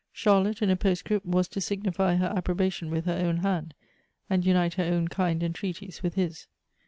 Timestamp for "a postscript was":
0.71-1.47